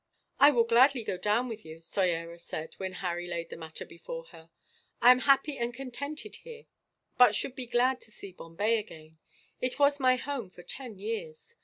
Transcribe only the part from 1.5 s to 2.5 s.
you," Soyera